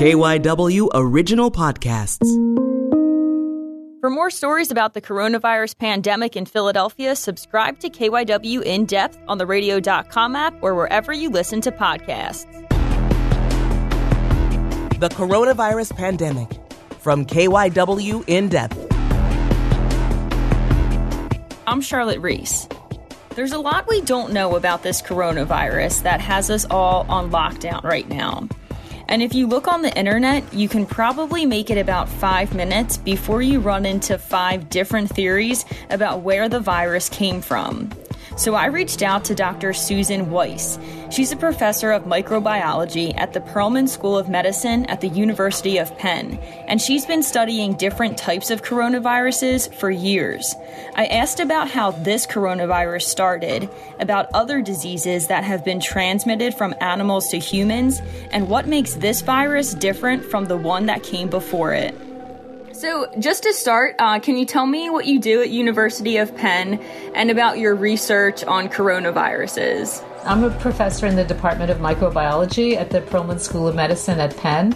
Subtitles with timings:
[0.00, 2.26] KYW Original Podcasts.
[4.00, 9.36] For more stories about the coronavirus pandemic in Philadelphia, subscribe to KYW In Depth on
[9.36, 12.50] the radio.com app or wherever you listen to podcasts.
[15.00, 16.48] The coronavirus pandemic
[16.98, 18.78] from KYW In Depth.
[21.66, 22.66] I'm Charlotte Reese.
[23.34, 27.82] There's a lot we don't know about this coronavirus that has us all on lockdown
[27.82, 28.48] right now.
[29.10, 32.96] And if you look on the internet, you can probably make it about five minutes
[32.96, 37.90] before you run into five different theories about where the virus came from.
[38.36, 39.72] So I reached out to Dr.
[39.72, 40.78] Susan Weiss.
[41.10, 45.96] She's a professor of microbiology at the Perelman School of Medicine at the University of
[45.98, 50.54] Penn, and she's been studying different types of coronaviruses for years.
[50.94, 56.74] I asked about how this coronavirus started, about other diseases that have been transmitted from
[56.80, 58.00] animals to humans,
[58.30, 61.94] and what makes this virus different from the one that came before it.
[62.80, 66.34] So, just to start, uh, can you tell me what you do at University of
[66.34, 66.80] Penn
[67.14, 70.02] and about your research on coronaviruses?
[70.24, 74.34] I'm a professor in the Department of Microbiology at the Perelman School of Medicine at
[74.34, 74.72] Penn.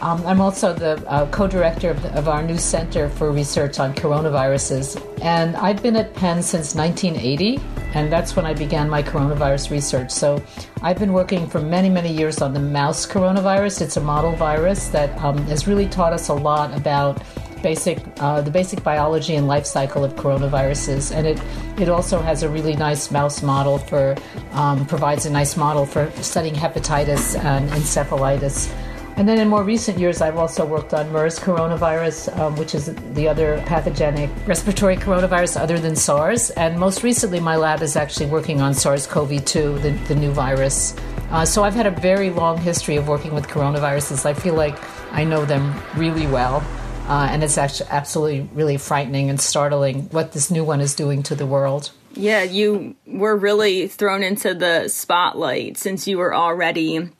[0.00, 3.94] Um, I'm also the uh, co director of, of, our new Center for Research on
[3.94, 5.00] Coronaviruses.
[5.22, 7.60] And I've been at Penn since 1980,
[7.94, 10.10] and that's when I began my coronavirus research.
[10.10, 10.42] So
[10.82, 13.82] I've been working for many, many years on the mouse coronavirus.
[13.82, 17.22] It's a model virus that um, has really taught us a lot about
[17.62, 21.40] basic uh, the basic biology and life cycle of coronaviruses, and it
[21.78, 24.14] it also has a really nice mouse model for
[24.52, 28.72] um, provides a nice model for studying hepatitis and encephalitis.
[29.16, 32.94] And then in more recent years, I've also worked on MERS coronavirus, um, which is
[33.14, 36.50] the other pathogenic respiratory coronavirus other than SARS.
[36.50, 40.32] And most recently, my lab is actually working on SARS CoV 2, the, the new
[40.32, 40.94] virus.
[41.30, 44.26] Uh, so I've had a very long history of working with coronaviruses.
[44.26, 44.78] I feel like
[45.12, 46.62] I know them really well.
[47.08, 51.22] Uh, and it's actually absolutely really frightening and startling what this new one is doing
[51.22, 51.90] to the world.
[52.14, 57.10] Yeah, you were really thrown into the spotlight since you were already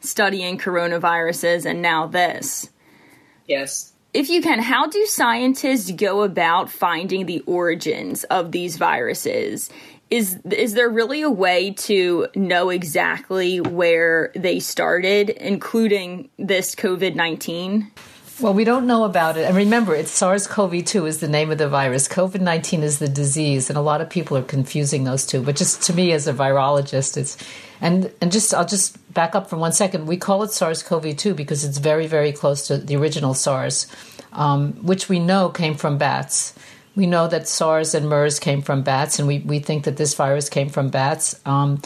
[0.00, 2.70] studying coronaviruses and now this.
[3.46, 3.92] Yes.
[4.12, 9.70] If you can, how do scientists go about finding the origins of these viruses?
[10.10, 17.14] Is is there really a way to know exactly where they started, including this COVID
[17.14, 17.92] nineteen?
[18.40, 19.42] Well, we don't know about it.
[19.42, 22.08] And remember, it's SARS CoV 2 is the name of the virus.
[22.08, 23.68] COVID 19 is the disease.
[23.68, 25.42] And a lot of people are confusing those two.
[25.42, 27.36] But just to me, as a virologist, it's.
[27.82, 30.06] And, and just, I'll just back up for one second.
[30.06, 33.86] We call it SARS CoV 2 because it's very, very close to the original SARS,
[34.32, 36.54] um, which we know came from bats.
[36.96, 40.14] We know that SARS and MERS came from bats, and we, we think that this
[40.14, 41.40] virus came from bats.
[41.46, 41.80] Um,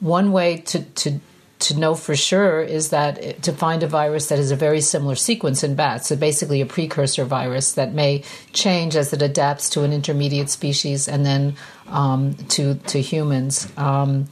[0.00, 1.20] one way to, to
[1.60, 5.14] to know for sure is that to find a virus that has a very similar
[5.14, 9.84] sequence in bats, so basically a precursor virus that may change as it adapts to
[9.84, 11.54] an intermediate species and then
[11.88, 13.70] um, to to humans.
[13.76, 14.28] Um,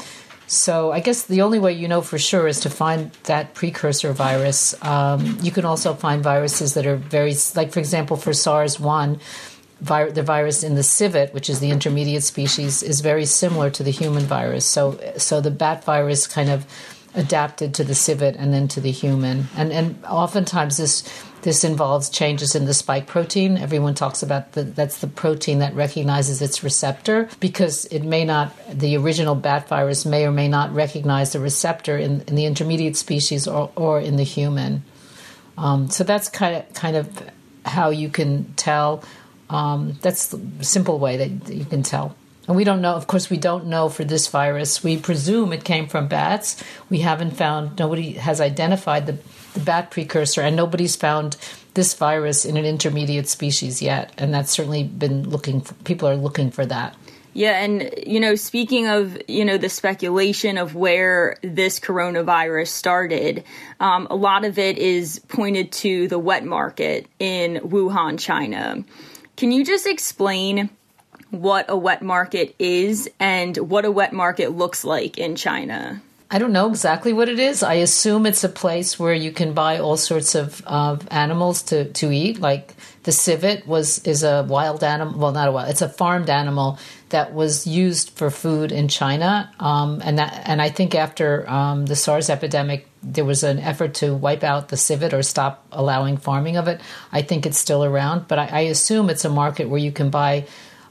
[0.48, 4.14] so I guess the only way you know for sure is to find that precursor
[4.14, 4.74] virus.
[4.82, 9.20] Um, you can also find viruses that are very, like for example, for SARS one.
[9.80, 13.84] Vi- the virus in the civet, which is the intermediate species, is very similar to
[13.84, 14.64] the human virus.
[14.64, 16.66] So, so the bat virus kind of
[17.18, 19.48] adapted to the civet and then to the human.
[19.56, 21.02] And and oftentimes this
[21.42, 23.58] this involves changes in the spike protein.
[23.58, 28.52] Everyone talks about the, that's the protein that recognizes its receptor because it may not
[28.72, 32.96] the original bat virus may or may not recognize the receptor in, in the intermediate
[32.96, 34.82] species or, or in the human.
[35.56, 37.30] Um, so that's kind of kind of
[37.64, 39.02] how you can tell.
[39.50, 42.14] Um, that's the simple way that you can tell.
[42.48, 44.82] And we don't know, of course, we don't know for this virus.
[44.82, 46.56] We presume it came from bats.
[46.88, 49.18] We haven't found, nobody has identified the,
[49.52, 51.36] the bat precursor, and nobody's found
[51.74, 54.14] this virus in an intermediate species yet.
[54.16, 56.96] And that's certainly been looking, for, people are looking for that.
[57.34, 63.44] Yeah, and you know, speaking of you know the speculation of where this coronavirus started,
[63.78, 68.82] um, a lot of it is pointed to the wet market in Wuhan, China.
[69.36, 70.70] Can you just explain
[71.30, 76.02] what a wet market is and what a wet market looks like in China?
[76.30, 77.62] I don't know exactly what it is.
[77.62, 81.90] I assume it's a place where you can buy all sorts of, of animals to,
[81.92, 82.38] to eat.
[82.38, 85.18] Like the civet was is a wild animal.
[85.18, 85.70] Well, not a wild.
[85.70, 86.78] It's a farmed animal
[87.08, 89.50] that was used for food in China.
[89.58, 93.94] Um, and that and I think after um, the SARS epidemic, there was an effort
[93.94, 96.82] to wipe out the civet or stop allowing farming of it.
[97.10, 100.10] I think it's still around, but I, I assume it's a market where you can
[100.10, 100.46] buy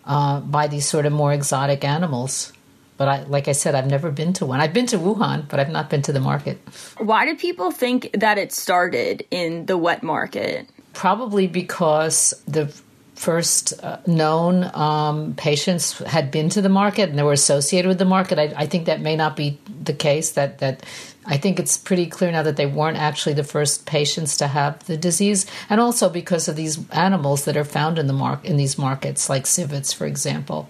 [0.07, 2.53] uh, by these sort of more exotic animals.
[2.97, 4.59] but I, like I said, I've never been to one.
[4.59, 6.57] I've been to Wuhan, but I've not been to the market.
[6.97, 10.67] Why do people think that it started in the wet market?
[10.93, 12.73] Probably because the
[13.17, 17.97] first uh, known um, patients had been to the market and they were associated with
[17.97, 18.37] the market.
[18.37, 20.31] I, I, think that may not be the case.
[20.31, 20.85] That that
[21.25, 24.85] I think it's pretty clear now that they weren't actually the first patients to have
[24.85, 28.55] the disease, and also because of these animals that are found in the mark in
[28.55, 30.69] these markets, like civets, for example.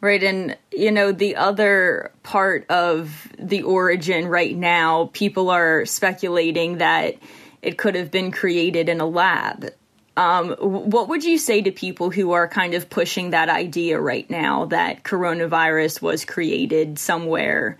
[0.00, 6.78] Right, and you know the other part of the origin right now, people are speculating
[6.78, 7.16] that
[7.60, 9.70] it could have been created in a lab
[10.16, 14.28] um, what would you say to people who are kind of pushing that idea right
[14.30, 17.78] now that coronavirus was created somewhere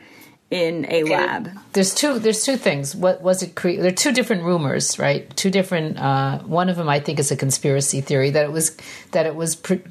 [0.50, 1.50] in a lab?
[1.72, 2.19] There's two.
[2.19, 2.96] There's two things.
[2.96, 3.54] What was it?
[3.54, 5.34] Cre- there are two different rumors, right?
[5.36, 5.98] Two different.
[5.98, 8.76] Uh, one of them, I think, is a conspiracy theory that it was
[9.12, 9.56] that it was.
[9.56, 9.82] Pre-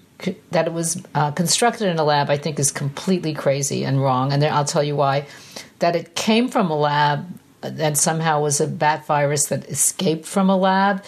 [0.51, 4.31] that it was uh, constructed in a lab, I think, is completely crazy and wrong.
[4.31, 5.25] And then I'll tell you why.
[5.79, 7.27] That it came from a lab
[7.61, 11.03] and somehow was a bat virus that escaped from a lab.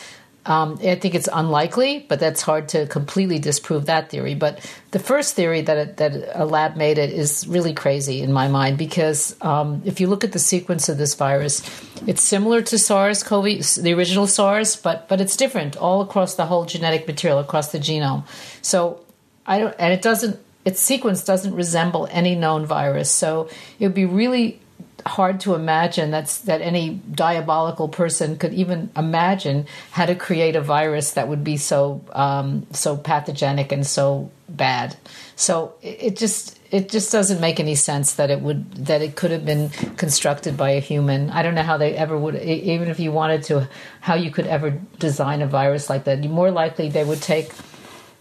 [0.48, 4.36] Um, I think it's unlikely, but that's hard to completely disprove that theory.
[4.36, 4.60] But
[4.92, 8.48] the first theory that it, that a lab made it is really crazy in my
[8.48, 11.64] mind because um, if you look at the sequence of this virus,
[12.06, 13.44] it's similar to SARS-CoV,
[13.82, 17.80] the original SARS, but but it's different all across the whole genetic material across the
[17.80, 18.24] genome.
[18.62, 19.02] So
[19.48, 20.40] I don't, and it doesn't.
[20.64, 23.50] Its sequence doesn't resemble any known virus, so
[23.80, 24.60] it would be really
[25.06, 30.62] hard to imagine that's that any diabolical person could even imagine how to create a
[30.62, 34.96] virus that would be so um, so pathogenic and so bad.
[35.36, 39.32] So it just it just doesn't make any sense that it would that it could
[39.32, 41.30] have been constructed by a human.
[41.30, 43.70] I don't know how they ever would even if you wanted to
[44.02, 46.20] how you could ever design a virus like that.
[46.24, 47.52] More likely they would take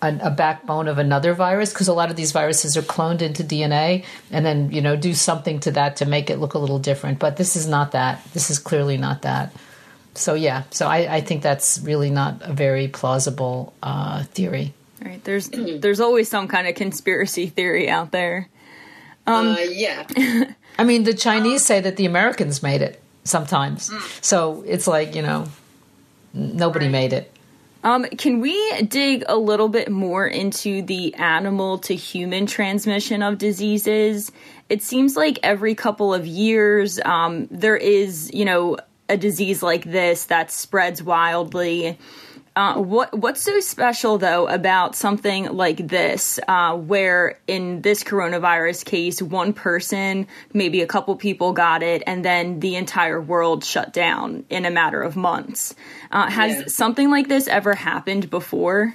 [0.04, 3.42] a, a backbone of another virus because a lot of these viruses are cloned into
[3.42, 6.78] DNA and then you know do something to that to make it look a little
[6.78, 7.18] different.
[7.18, 8.22] But this is not that.
[8.32, 9.52] This is clearly not that.
[10.14, 14.74] So yeah, so I, I think that's really not a very plausible uh, theory.
[15.04, 15.22] Right.
[15.24, 15.48] There's
[15.78, 18.48] there's always some kind of conspiracy theory out there.
[19.26, 20.06] Um, uh, yeah.
[20.78, 23.88] I mean, the Chinese say that the Americans made it sometimes.
[23.88, 24.24] Mm.
[24.24, 25.46] So it's like you know,
[26.34, 26.92] nobody right.
[26.92, 27.30] made it.
[27.84, 33.36] Um, can we dig a little bit more into the animal to human transmission of
[33.36, 34.32] diseases?
[34.70, 38.78] It seems like every couple of years um, there is, you know,
[39.10, 41.98] a disease like this that spreads wildly.
[42.56, 48.84] Uh, what what's so special though about something like this, uh, where in this coronavirus
[48.84, 53.92] case, one person, maybe a couple people got it, and then the entire world shut
[53.92, 55.74] down in a matter of months?
[56.14, 56.66] Uh, has yeah.
[56.68, 58.94] something like this ever happened before?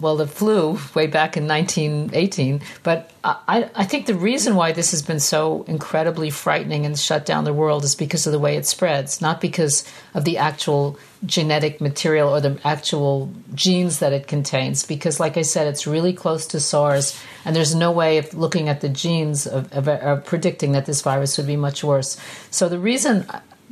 [0.00, 2.60] well, the flu way back in 1918.
[2.82, 7.26] But I, I, think the reason why this has been so incredibly frightening and shut
[7.26, 9.84] down the world is because of the way it spreads, not because
[10.14, 14.86] of the actual genetic material or the actual genes that it contains.
[14.86, 18.68] Because, like I said, it's really close to SARS, and there's no way of looking
[18.68, 22.16] at the genes of, of, of predicting that this virus would be much worse.
[22.52, 23.26] So the reason,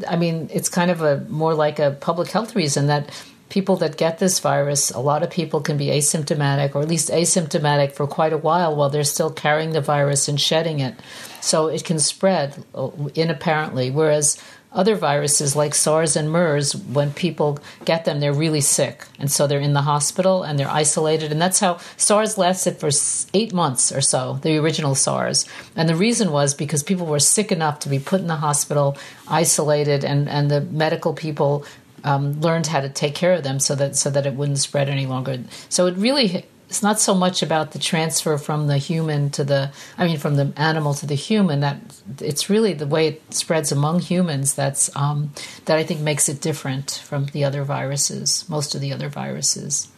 [0.06, 3.10] I mean, it's kind of a more like a public health reason that
[3.48, 7.10] people that get this virus, a lot of people can be asymptomatic or at least
[7.10, 10.94] asymptomatic for quite a while while they're still carrying the virus and shedding it.
[11.40, 13.90] So it can spread uh, inapparently.
[13.90, 14.42] Whereas
[14.76, 19.06] other viruses like SARS and MERS, when people get them, they're really sick.
[19.18, 21.32] And so they're in the hospital and they're isolated.
[21.32, 22.90] And that's how SARS lasted for
[23.32, 25.46] eight months or so, the original SARS.
[25.74, 28.98] And the reason was because people were sick enough to be put in the hospital,
[29.26, 31.64] isolated, and, and the medical people
[32.04, 34.88] um, learned how to take care of them so that so that it wouldn't spread
[34.88, 35.40] any longer.
[35.68, 39.70] So it really it's not so much about the transfer from the human to the
[39.96, 41.78] I mean from the animal to the human that
[42.20, 45.32] it's really the way it spreads among humans that's um,
[45.66, 49.88] that I think makes it different from the other viruses, most of the other viruses.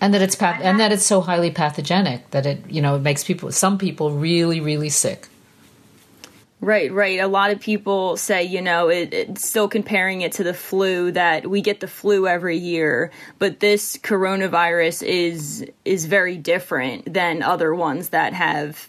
[0.00, 3.02] And that it's path- and that it's so highly pathogenic that it you know it
[3.02, 5.28] makes people some people really really sick.
[6.62, 7.18] Right, right.
[7.18, 11.10] A lot of people say, you know, it, it's still comparing it to the flu
[11.10, 17.42] that we get the flu every year, but this coronavirus is is very different than
[17.42, 18.88] other ones that have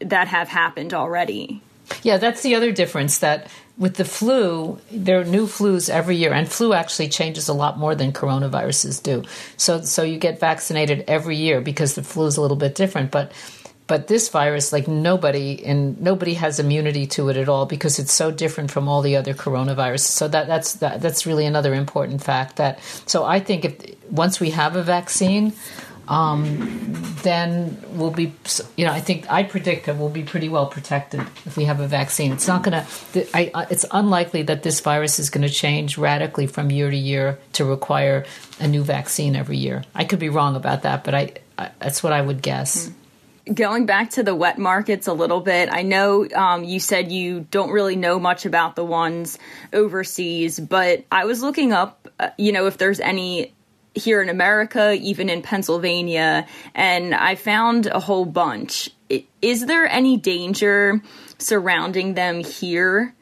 [0.00, 1.62] that have happened already.
[2.02, 6.34] Yeah, that's the other difference that with the flu, there are new flus every year,
[6.34, 9.24] and flu actually changes a lot more than coronaviruses do.
[9.56, 13.10] So, so you get vaccinated every year because the flu is a little bit different,
[13.10, 13.32] but
[13.86, 18.12] but this virus like nobody and nobody has immunity to it at all because it's
[18.12, 22.22] so different from all the other coronaviruses so that that's that, that's really another important
[22.22, 25.52] fact that so i think if once we have a vaccine
[26.08, 28.34] um, then we'll be,
[28.76, 31.80] you know, I think I predict that we'll be pretty well protected if we have
[31.80, 32.32] a vaccine.
[32.32, 33.26] It's not going to,
[33.70, 37.64] it's unlikely that this virus is going to change radically from year to year to
[37.64, 38.26] require
[38.60, 39.82] a new vaccine every year.
[39.94, 42.90] I could be wrong about that, but I, I that's what I would guess.
[43.52, 47.46] Going back to the wet markets a little bit, I know um, you said you
[47.50, 49.38] don't really know much about the ones
[49.72, 53.52] overseas, but I was looking up, uh, you know, if there's any
[53.94, 58.90] here in America, even in Pennsylvania, and I found a whole bunch.
[59.40, 61.00] Is there any danger
[61.38, 63.14] surrounding them here?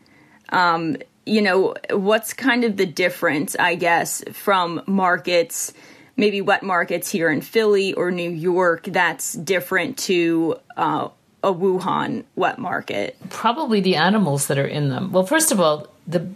[0.48, 5.72] Um, you know, what's kind of the difference, I guess, from markets,
[6.16, 11.08] maybe wet markets here in Philly or New York, that's different to uh,
[11.42, 13.16] a Wuhan wet market?
[13.30, 15.12] Probably the animals that are in them.
[15.12, 16.28] Well, first of all, the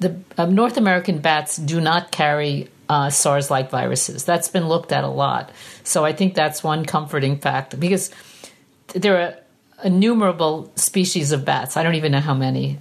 [0.00, 4.24] the um, North American bats do not carry uh, SARS like viruses.
[4.24, 5.50] That's been looked at a lot.
[5.84, 8.10] So I think that's one comforting fact because
[8.88, 9.36] there are
[9.84, 11.76] innumerable species of bats.
[11.76, 12.78] I don't even know how many,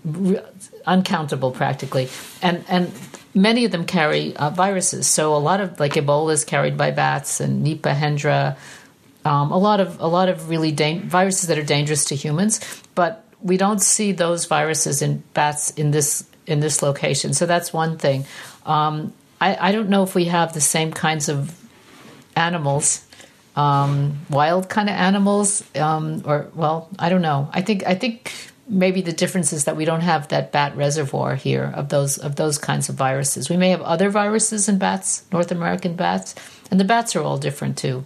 [0.85, 2.09] uncountable practically.
[2.41, 2.91] And, and
[3.33, 5.07] many of them carry uh, viruses.
[5.07, 8.57] So a lot of, like Ebola is carried by bats and Nipah, Hendra,
[9.25, 12.59] um, a lot of a lot of really da- viruses that are dangerous to humans,
[12.93, 17.33] but we don't see those viruses in bats in this in this location.
[17.33, 18.25] So that's one thing.
[18.65, 21.57] Um, I, I don't know if we have the same kinds of
[22.35, 23.05] animals
[23.55, 27.49] um, wild kind of animals, um, or well, I don't know.
[27.51, 28.31] I think I think
[28.67, 32.35] maybe the difference is that we don't have that bat reservoir here of those of
[32.35, 33.49] those kinds of viruses.
[33.49, 36.35] We may have other viruses in bats, North American bats,
[36.71, 38.05] and the bats are all different too.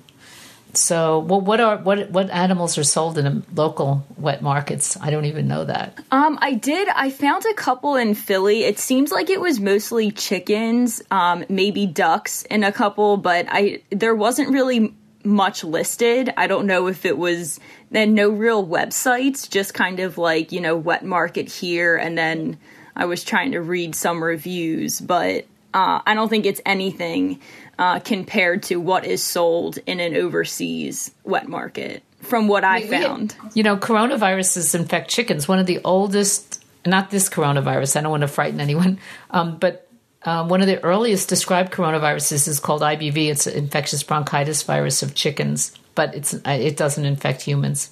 [0.73, 4.97] So, well, what are what what animals are sold in local wet markets?
[5.01, 5.97] I don't even know that.
[6.11, 6.87] Um, I did.
[6.89, 8.63] I found a couple in Philly.
[8.63, 13.81] It seems like it was mostly chickens, um, maybe ducks in a couple, but I
[13.89, 14.93] there wasn't really
[15.27, 16.33] much listed.
[16.37, 17.59] I don't know if it was
[17.91, 22.57] then no real websites, just kind of like you know wet market here, and then
[22.95, 27.39] I was trying to read some reviews, but uh, I don't think it's anything
[27.77, 33.35] uh, compared to what is sold in an overseas wet market, from what I found.
[33.53, 35.47] You know, coronaviruses infect chickens.
[35.47, 39.86] One of the oldest, not this coronavirus, I don't want to frighten anyone, um, but
[40.27, 43.29] um, one of the earliest described coronaviruses is called IBV.
[43.29, 47.89] It's an infectious bronchitis virus of chickens, but it's it doesn't infect humans,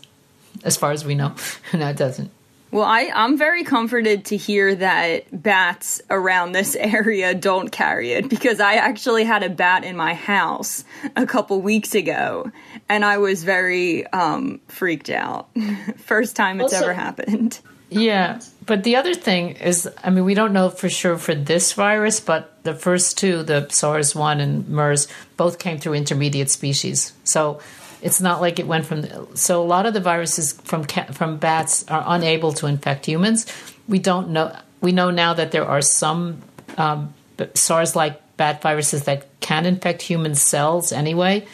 [0.65, 1.34] as far as we know.
[1.74, 2.30] no, it doesn't.
[2.72, 8.27] Well, I, I'm very comforted to hear that bats around this area don't carry it
[8.27, 10.84] because I actually had a bat in my house
[11.15, 12.51] a couple weeks ago
[12.89, 15.48] and I was very um, freaked out.
[16.00, 17.62] First time it's also, ever happened.
[17.95, 18.41] Yeah.
[18.65, 22.19] But the other thing is, I mean, we don't know for sure for this virus,
[22.19, 27.13] but the first two, the SARS 1 and MERS, both came through intermediate species.
[27.23, 27.61] So
[28.01, 29.35] it's not like it went from.
[29.35, 33.45] So a lot of the viruses from from bats are unable to infect humans.
[33.87, 34.55] We don't know.
[34.81, 36.41] We know now that there are some
[36.77, 37.13] um,
[37.53, 41.47] SARS-like bat viruses that can infect human cells anyway,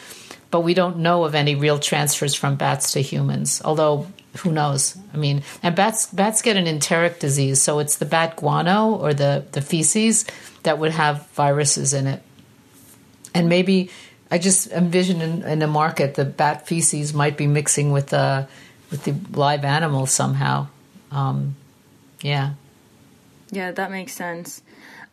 [0.50, 3.62] but we don't know of any real transfers from bats to humans.
[3.64, 4.08] Although
[4.38, 4.96] who knows?
[5.12, 9.14] I mean, and bats bats get an enteric disease, so it's the bat guano or
[9.14, 10.24] the the feces
[10.62, 12.22] that would have viruses in it,
[13.34, 13.90] and maybe
[14.30, 18.16] I just envision in, in a market the bat feces might be mixing with the
[18.16, 18.46] uh,
[18.90, 20.68] with the live animals somehow.
[21.10, 21.56] Um,
[22.22, 22.54] yeah.
[23.50, 24.62] Yeah, that makes sense.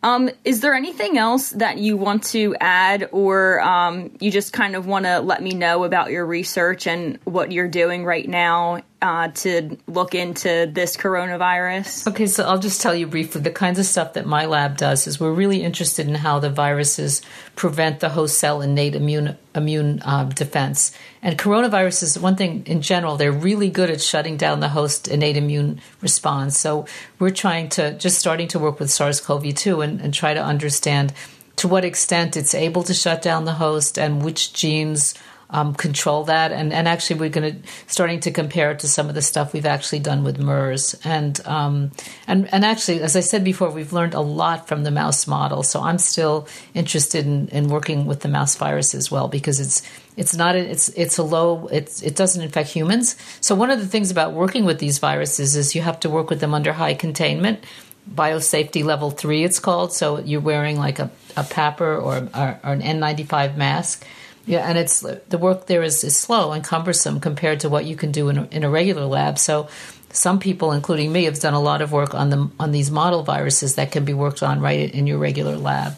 [0.02, 4.74] Um, is there anything else that you want to add, or um, you just kind
[4.74, 8.80] of want to let me know about your research and what you're doing right now
[9.02, 12.08] uh, to look into this coronavirus?
[12.08, 15.06] Okay, so I'll just tell you briefly the kinds of stuff that my lab does
[15.06, 17.22] is we're really interested in how the viruses
[17.56, 20.92] prevent the host cell innate immune immune uh, defense.
[21.22, 25.36] And coronaviruses, one thing in general, they're really good at shutting down the host innate
[25.36, 26.58] immune response.
[26.58, 26.86] So
[27.18, 31.12] we're trying to just starting to work with SARS-CoV-2 and, and try to understand
[31.56, 35.14] to what extent it's able to shut down the host and which genes
[35.50, 36.52] um, control that.
[36.52, 39.52] And, and actually, we're going to starting to compare it to some of the stuff
[39.52, 40.98] we've actually done with MERS.
[41.04, 41.92] And um,
[42.26, 45.62] and and actually, as I said before, we've learned a lot from the mouse model.
[45.62, 49.82] So I'm still interested in, in working with the mouse virus as well because it's
[50.16, 53.16] it's not a, it's it's a low it's it doesn't infect humans.
[53.40, 56.30] So one of the things about working with these viruses is you have to work
[56.30, 57.64] with them under high containment
[58.08, 59.92] biosafety level three, it's called.
[59.92, 64.06] So you're wearing like a, a PAPR or, or, or, an N95 mask.
[64.46, 67.94] Yeah, and it's the work there is, is slow and cumbersome compared to what you
[67.94, 69.38] can do in a, in a regular lab.
[69.38, 69.68] So
[70.12, 73.22] some people, including me, have done a lot of work on the on these model
[73.22, 75.94] viruses that can be worked on right in your regular lab.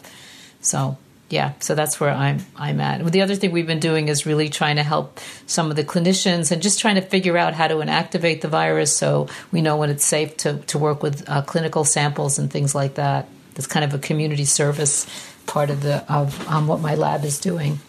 [0.61, 0.97] So
[1.29, 3.03] yeah, so that's where I'm I'm at.
[3.11, 6.51] The other thing we've been doing is really trying to help some of the clinicians
[6.51, 9.89] and just trying to figure out how to inactivate the virus so we know when
[9.89, 13.27] it's safe to, to work with uh, clinical samples and things like that.
[13.55, 15.07] That's kind of a community service
[15.47, 17.79] part of the of um, what my lab is doing.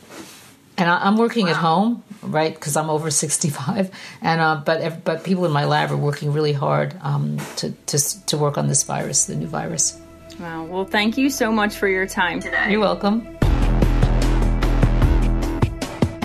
[0.77, 1.53] And I, am working wow.
[1.53, 2.53] at home, right?
[2.53, 3.91] Because I'm over 65,
[4.23, 8.27] and uh, but but people in my lab are working really hard um, to, to
[8.27, 10.01] to work on this virus, the new virus.
[10.41, 10.65] Wow.
[10.65, 12.71] Well, thank you so much for your time today.
[12.71, 13.39] You're welcome.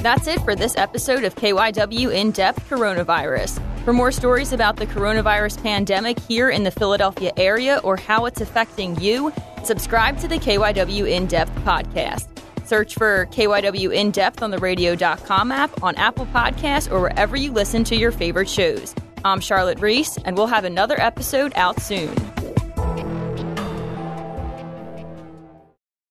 [0.02, 3.62] That's it for this episode of KYW In Depth Coronavirus.
[3.84, 8.40] For more stories about the coronavirus pandemic here in the Philadelphia area or how it's
[8.40, 12.39] affecting you, subscribe to the KYW In Depth podcast.
[12.70, 17.52] Search for KYW In Depth on the radio.com app, on Apple Podcasts, or wherever you
[17.52, 18.94] listen to your favorite shows.
[19.26, 22.14] I'm Charlotte Reese, and we'll have another episode out soon.